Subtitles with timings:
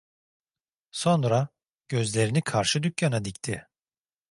[0.91, 1.47] Sonra,
[1.89, 3.67] gözlerini karşı dükkana dikti.